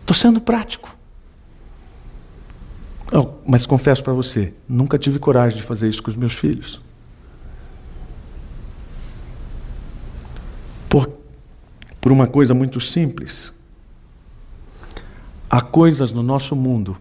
[0.00, 0.92] Estou sendo prático.
[3.12, 6.87] Oh, mas confesso para você, nunca tive coragem de fazer isso com os meus filhos.
[10.88, 11.10] Por,
[12.00, 13.52] por uma coisa muito simples.
[15.50, 16.96] Há coisas no nosso mundo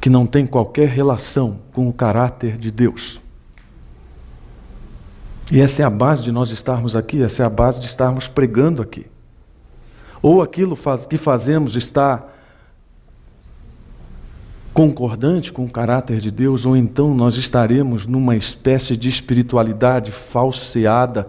[0.00, 3.20] que não têm qualquer relação com o caráter de Deus.
[5.50, 8.26] E essa é a base de nós estarmos aqui, essa é a base de estarmos
[8.26, 9.06] pregando aqui.
[10.20, 12.26] Ou aquilo faz, que fazemos está
[14.72, 21.28] concordante com o caráter de Deus, ou então nós estaremos numa espécie de espiritualidade falseada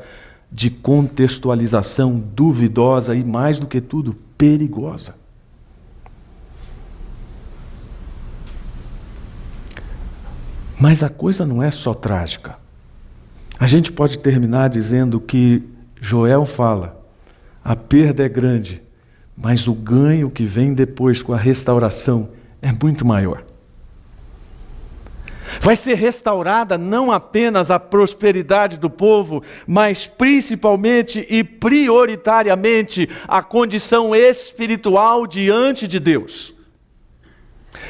[0.54, 5.16] de contextualização duvidosa e, mais do que tudo, perigosa.
[10.80, 12.56] Mas a coisa não é só trágica.
[13.60, 15.64] A gente pode terminar dizendo que
[16.00, 17.04] Joel fala:
[17.64, 18.82] a perda é grande,
[19.36, 22.30] mas o ganho que vem depois com a restauração
[22.62, 23.44] é muito maior.
[25.60, 34.16] Vai ser restaurada não apenas a prosperidade do povo, mas principalmente e prioritariamente a condição
[34.16, 36.54] espiritual diante de Deus.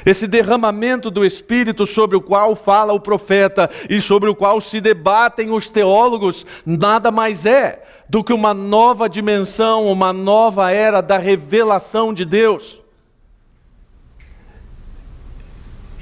[0.05, 4.81] Esse derramamento do Espírito sobre o qual fala o profeta e sobre o qual se
[4.81, 11.17] debatem os teólogos, nada mais é do que uma nova dimensão, uma nova era da
[11.17, 12.82] revelação de Deus.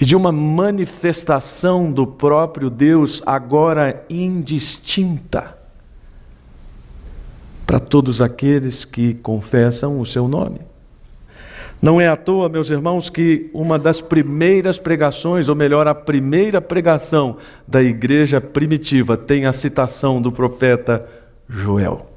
[0.02, 5.56] E de uma manifestação do próprio Deus agora indistinta
[7.68, 10.60] para todos aqueles que confessam o seu nome.
[11.80, 16.60] Não é à toa, meus irmãos, que uma das primeiras pregações, ou melhor, a primeira
[16.60, 17.38] pregação
[17.68, 21.08] da igreja primitiva tem a citação do profeta
[21.48, 22.11] Joel.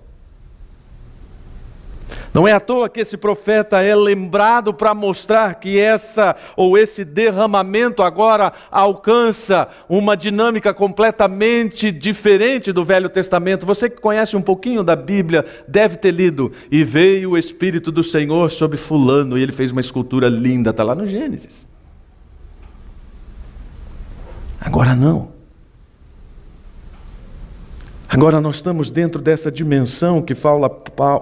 [2.35, 7.05] Não é à toa que esse profeta é lembrado para mostrar que essa ou esse
[7.05, 13.65] derramamento agora alcança uma dinâmica completamente diferente do Velho Testamento.
[13.65, 18.03] Você que conhece um pouquinho da Bíblia deve ter lido e veio o Espírito do
[18.03, 21.69] Senhor sobre fulano e ele fez uma escultura linda, está lá no Gênesis.
[24.61, 25.34] Agora não.
[28.15, 30.71] Agora nós estamos dentro dessa dimensão que fala,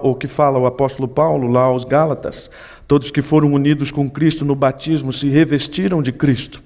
[0.03, 2.51] ou que fala o apóstolo Paulo lá aos Gálatas.
[2.87, 6.61] Todos que foram unidos com Cristo no batismo se revestiram de Cristo.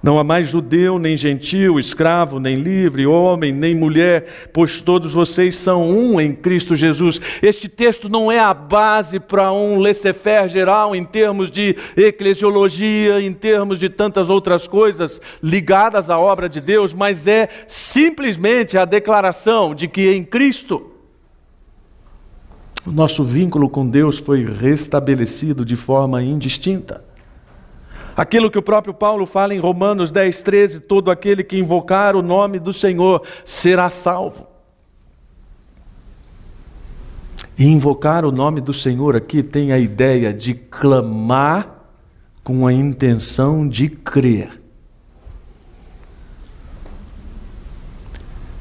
[0.00, 5.56] Não há mais judeu, nem gentil, escravo, nem livre, homem, nem mulher, pois todos vocês
[5.56, 7.20] são um em Cristo Jesus.
[7.42, 13.32] Este texto não é a base para um laissez-faire geral em termos de eclesiologia, em
[13.32, 19.74] termos de tantas outras coisas ligadas à obra de Deus, mas é simplesmente a declaração
[19.74, 20.92] de que em Cristo
[22.86, 27.07] o nosso vínculo com Deus foi restabelecido de forma indistinta.
[28.18, 32.20] Aquilo que o próprio Paulo fala em Romanos 10, 13: todo aquele que invocar o
[32.20, 34.44] nome do Senhor será salvo.
[37.56, 41.76] E invocar o nome do Senhor aqui tem a ideia de clamar
[42.42, 44.60] com a intenção de crer.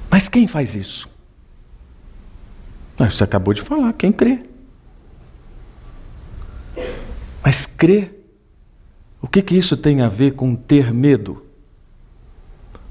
[0.07, 1.09] Mas quem faz isso?
[2.95, 4.37] Você acabou de falar, quem crê.
[7.43, 8.16] Mas crer
[9.22, 11.43] o que, que isso tem a ver com ter medo?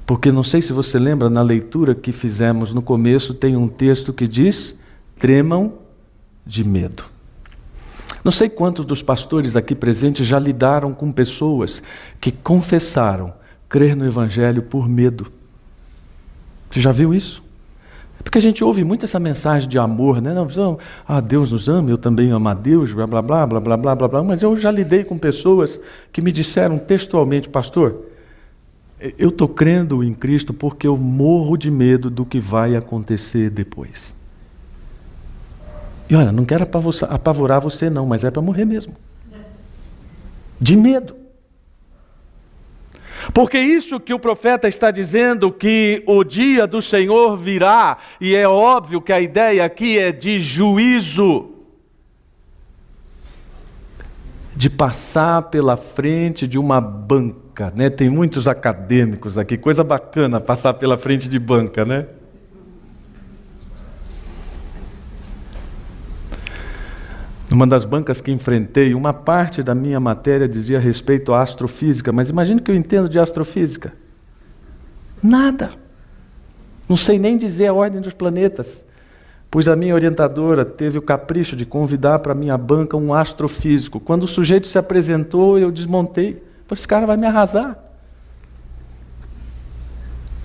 [0.05, 4.13] Porque não sei se você lembra, na leitura que fizemos no começo, tem um texto
[4.13, 4.79] que diz:
[5.17, 5.73] tremam
[6.45, 7.03] de medo.
[8.23, 11.81] Não sei quantos dos pastores aqui presentes já lidaram com pessoas
[12.19, 13.33] que confessaram
[13.69, 15.31] crer no Evangelho por medo.
[16.69, 17.43] Você já viu isso?
[18.27, 20.33] Porque a gente ouve muito essa mensagem de amor, né?
[20.33, 23.77] Não, ah, Deus nos ama, eu também amo a Deus, blá blá blá blá blá
[23.77, 24.21] blá blá blá.
[24.21, 25.79] Mas eu já lidei com pessoas
[26.11, 28.03] que me disseram textualmente, pastor,
[29.17, 34.13] eu estou crendo em Cristo porque eu morro de medo do que vai acontecer depois.
[36.09, 36.67] E olha, não quero
[37.09, 38.93] apavorar você, não, mas é para morrer mesmo.
[40.59, 41.15] De medo.
[43.33, 48.47] Porque isso que o profeta está dizendo, que o dia do Senhor virá, e é
[48.47, 51.51] óbvio que a ideia aqui é de juízo,
[54.55, 57.91] de passar pela frente de uma banca, né?
[57.91, 62.07] Tem muitos acadêmicos aqui, coisa bacana passar pela frente de banca, né?
[67.57, 72.29] Numa das bancas que enfrentei, uma parte da minha matéria dizia respeito à astrofísica, mas
[72.29, 73.93] imagine que eu entendo de astrofísica.
[75.23, 75.71] Nada.
[76.87, 78.85] Não sei nem dizer a ordem dos planetas,
[79.49, 83.99] pois a minha orientadora teve o capricho de convidar para a minha banca um astrofísico.
[83.99, 86.43] Quando o sujeito se apresentou, eu desmontei.
[86.71, 87.75] Esse cara vai me arrasar.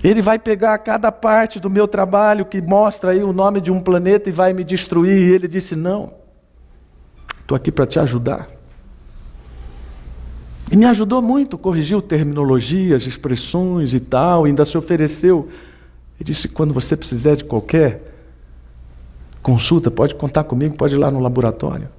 [0.03, 3.79] Ele vai pegar cada parte do meu trabalho que mostra aí o nome de um
[3.79, 5.29] planeta e vai me destruir.
[5.29, 6.22] E ele disse: não.
[7.43, 8.49] Estou aqui para te ajudar.
[10.71, 15.49] E me ajudou muito, corrigiu terminologias, expressões e tal, ainda se ofereceu.
[16.19, 18.13] E disse: quando você precisar de qualquer
[19.41, 21.89] consulta, pode contar comigo, pode ir lá no laboratório.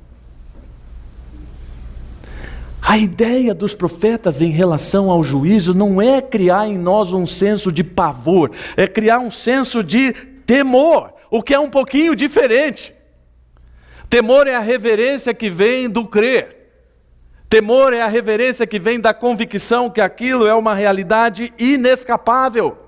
[2.80, 7.70] A ideia dos profetas em relação ao juízo não é criar em nós um senso
[7.70, 10.12] de pavor, é criar um senso de
[10.46, 12.93] temor, o que é um pouquinho diferente.
[14.14, 16.70] Temor é a reverência que vem do crer.
[17.50, 22.78] Temor é a reverência que vem da convicção que aquilo é uma realidade inescapável.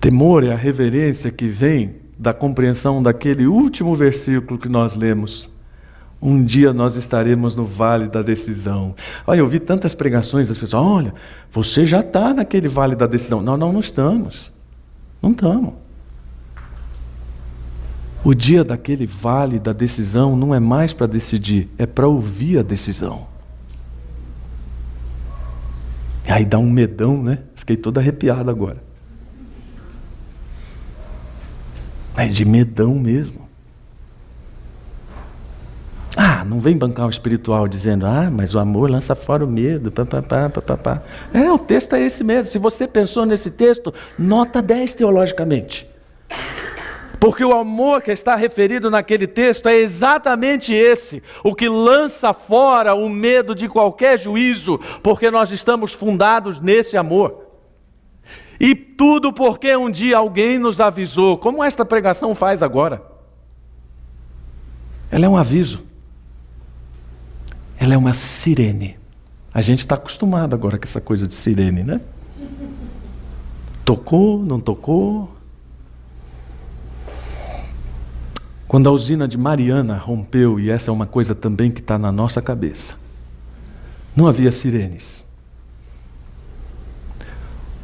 [0.00, 5.50] Temor é a reverência que vem da compreensão daquele último versículo que nós lemos.
[6.22, 8.94] Um dia nós estaremos no vale da decisão.
[9.26, 11.14] Olha, eu vi tantas pregações das pessoas: olha,
[11.50, 13.42] você já está naquele vale da decisão.
[13.42, 14.54] Não, não, não estamos.
[15.20, 15.85] Não estamos.
[18.26, 22.62] O dia daquele vale da decisão não é mais para decidir, é para ouvir a
[22.62, 23.24] decisão.
[26.26, 27.38] E aí dá um medão, né?
[27.54, 28.82] Fiquei todo arrepiado agora.
[32.16, 33.46] Mas de medão mesmo.
[36.16, 39.92] Ah, não vem bancar o espiritual dizendo, ah, mas o amor lança fora o medo.
[39.92, 41.02] Pá, pá, pá, pá, pá.
[41.32, 42.50] É, o texto é esse mesmo.
[42.50, 45.94] Se você pensou nesse texto, nota 10 teologicamente.
[47.26, 52.94] Porque o amor que está referido naquele texto é exatamente esse, o que lança fora
[52.94, 57.48] o medo de qualquer juízo, porque nós estamos fundados nesse amor.
[58.60, 63.02] E tudo porque um dia alguém nos avisou, como esta pregação faz agora.
[65.10, 65.84] Ela é um aviso.
[67.76, 68.96] Ela é uma sirene.
[69.52, 72.00] A gente está acostumado agora com essa coisa de sirene, né?
[73.84, 75.35] Tocou, não tocou,
[78.68, 82.10] Quando a usina de Mariana rompeu, e essa é uma coisa também que está na
[82.10, 82.96] nossa cabeça,
[84.14, 85.24] não havia sirenes.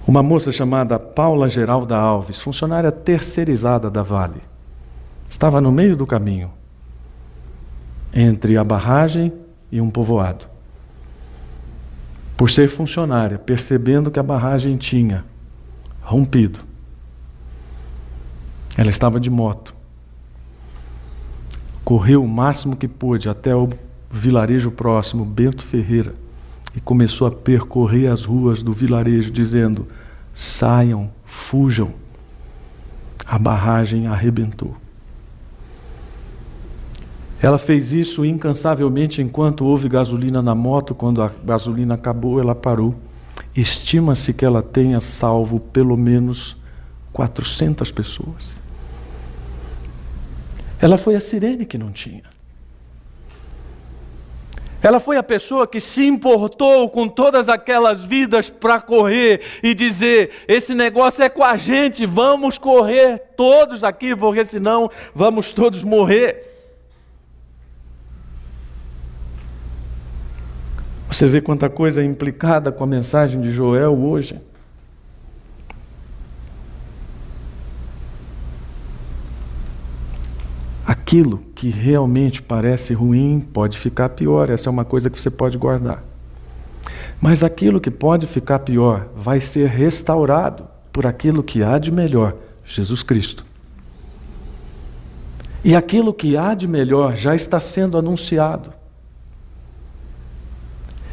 [0.07, 4.43] Uma moça chamada Paula Geralda Alves, funcionária terceirizada da Vale,
[5.30, 6.51] estava no meio do caminho
[8.12, 9.33] entre a barragem
[9.70, 10.47] e um povoado.
[12.37, 15.24] Por ser funcionária, percebendo que a barragem tinha
[16.03, 16.59] rompido,
[18.76, 19.82] ela estava de moto
[21.93, 23.68] correu o máximo que pôde até o
[24.11, 26.14] vilarejo próximo, Bento Ferreira,
[26.74, 29.86] e começou a percorrer as ruas do vilarejo, dizendo:
[30.32, 31.90] saiam, fujam.
[33.26, 34.74] A barragem arrebentou.
[37.43, 40.95] Ela fez isso incansavelmente enquanto houve gasolina na moto.
[40.95, 42.95] Quando a gasolina acabou, ela parou.
[43.55, 46.57] Estima-se que ela tenha salvo pelo menos
[47.12, 48.61] 400 pessoas.
[50.83, 52.24] Ela foi a sirene que não tinha.
[54.83, 60.30] Ela foi a pessoa que se importou com todas aquelas vidas para correr e dizer:
[60.49, 66.49] esse negócio é com a gente, vamos correr todos aqui, porque senão vamos todos morrer.
[71.09, 74.41] Você vê quanta coisa é implicada com a mensagem de Joel hoje.
[80.93, 85.57] Aquilo que realmente parece ruim pode ficar pior, essa é uma coisa que você pode
[85.57, 86.05] guardar.
[87.18, 92.36] Mas aquilo que pode ficar pior vai ser restaurado por aquilo que há de melhor,
[92.62, 93.43] Jesus Cristo.
[95.64, 98.70] E aquilo que há de melhor já está sendo anunciado.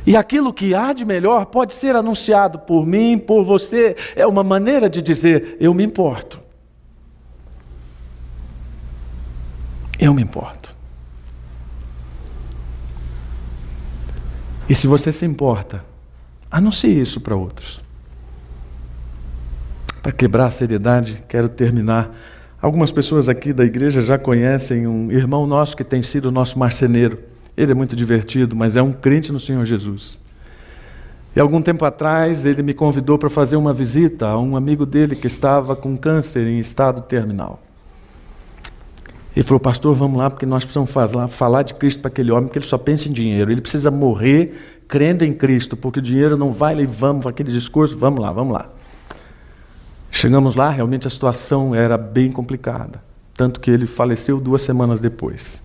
[0.06, 3.96] E aquilo que há de melhor pode ser anunciado por mim, por você.
[4.14, 6.49] É uma maneira de dizer: eu me importo.
[10.00, 10.74] Eu me importo.
[14.70, 15.84] E se você se importa,
[16.50, 17.82] anuncie isso para outros.
[20.02, 22.16] Para quebrar a seriedade, quero terminar.
[22.62, 27.20] Algumas pessoas aqui da igreja já conhecem um irmão nosso que tem sido nosso marceneiro.
[27.58, 30.20] Ele é muito divertido, mas é um crente no Senhor Jesus.
[31.36, 35.16] E algum tempo atrás ele me convidou para fazer uma visita a um amigo dele
[35.16, 37.62] que estava com câncer em estado terminal.
[39.40, 42.48] Ele falou, pastor, vamos lá, porque nós precisamos falar, falar de Cristo para aquele homem,
[42.48, 43.50] porque ele só pensa em dinheiro.
[43.50, 47.98] Ele precisa morrer crendo em Cristo, porque o dinheiro não vai, e vamos, aquele discurso,
[47.98, 48.70] vamos lá, vamos lá.
[50.12, 53.02] Chegamos lá, realmente a situação era bem complicada,
[53.34, 55.64] tanto que ele faleceu duas semanas depois.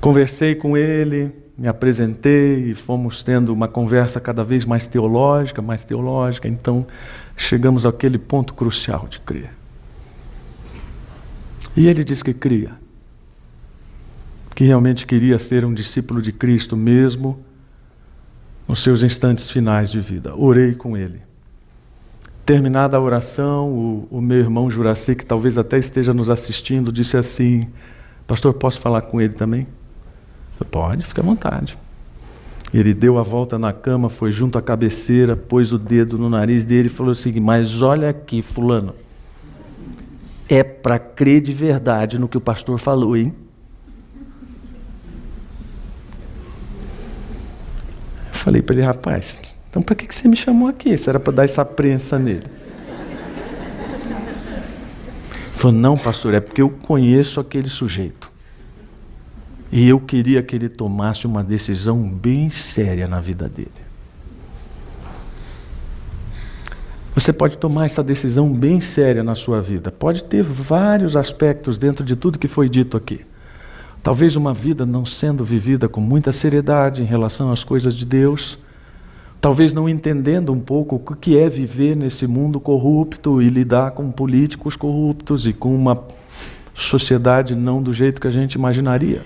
[0.00, 5.82] Conversei com ele, me apresentei e fomos tendo uma conversa cada vez mais teológica, mais
[5.82, 6.46] teológica.
[6.46, 6.86] Então,
[7.36, 9.55] chegamos àquele ponto crucial de crer.
[11.76, 12.72] E ele diz que cria,
[14.54, 17.38] que realmente queria ser um discípulo de Cristo mesmo
[18.66, 20.34] nos seus instantes finais de vida.
[20.34, 21.20] Orei com ele.
[22.46, 27.16] Terminada a oração, o, o meu irmão Juraci, que talvez até esteja nos assistindo, disse
[27.16, 27.68] assim:
[28.26, 29.66] Pastor, posso falar com ele também?
[30.70, 31.76] Pode, fica à vontade.
[32.72, 36.64] Ele deu a volta na cama, foi junto à cabeceira, pôs o dedo no nariz
[36.64, 38.94] dele e falou assim: Mas olha aqui, Fulano,
[40.48, 43.34] é para crer de verdade no que o pastor falou, hein?
[48.28, 50.90] Eu falei para ele: Rapaz, então para que você me chamou aqui?
[50.90, 52.46] Isso era para dar essa prensa nele.
[55.34, 58.30] Ele falou: Não, pastor, é porque eu conheço aquele sujeito.
[59.72, 63.85] E eu queria que ele tomasse uma decisão bem séria na vida dele.
[67.16, 69.90] Você pode tomar essa decisão bem séria na sua vida.
[69.90, 73.22] Pode ter vários aspectos dentro de tudo que foi dito aqui.
[74.02, 78.58] Talvez uma vida não sendo vivida com muita seriedade em relação às coisas de Deus.
[79.40, 84.10] Talvez não entendendo um pouco o que é viver nesse mundo corrupto e lidar com
[84.10, 86.04] políticos corruptos e com uma
[86.74, 89.24] sociedade não do jeito que a gente imaginaria.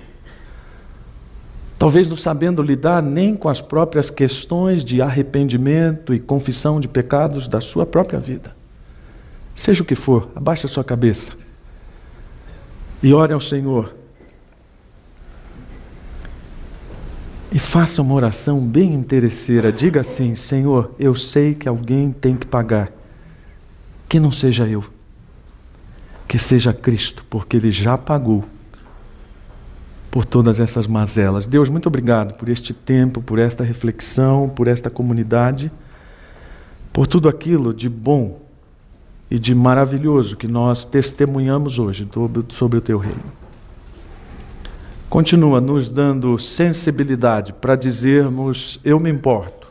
[1.80, 7.48] Talvez não sabendo lidar nem com as próprias questões de arrependimento e confissão de pecados
[7.48, 8.54] da sua própria vida.
[9.54, 11.32] Seja o que for, abaixe a sua cabeça
[13.02, 13.94] e ore ao Senhor.
[17.50, 19.72] E faça uma oração bem interesseira.
[19.72, 22.92] Diga assim: Senhor, eu sei que alguém tem que pagar.
[24.06, 24.84] Que não seja eu,
[26.28, 28.44] que seja Cristo, porque Ele já pagou
[30.10, 31.46] por todas essas mazelas.
[31.46, 35.70] Deus, muito obrigado por este tempo, por esta reflexão, por esta comunidade,
[36.92, 38.40] por tudo aquilo de bom
[39.30, 42.08] e de maravilhoso que nós testemunhamos hoje
[42.48, 43.40] sobre o teu reino.
[45.08, 49.68] Continua nos dando sensibilidade para dizermos: Eu me importo,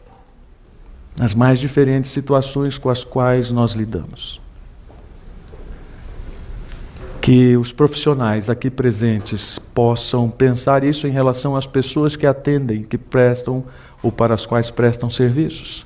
[1.18, 4.40] nas mais diferentes situações com as quais nós lidamos
[7.30, 12.98] que os profissionais aqui presentes possam pensar isso em relação às pessoas que atendem, que
[12.98, 13.66] prestam
[14.02, 15.86] ou para as quais prestam serviços.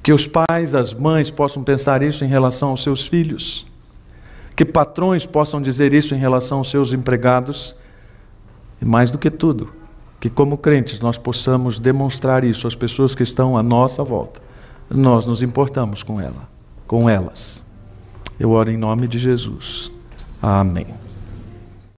[0.00, 3.66] Que os pais, as mães possam pensar isso em relação aos seus filhos.
[4.54, 7.74] Que patrões possam dizer isso em relação aos seus empregados.
[8.80, 9.72] E mais do que tudo,
[10.20, 14.40] que como crentes nós possamos demonstrar isso às pessoas que estão à nossa volta.
[14.88, 16.48] Nós nos importamos com ela,
[16.86, 17.66] com elas.
[18.38, 19.95] Eu oro em nome de Jesus.
[20.46, 21.05] Amém.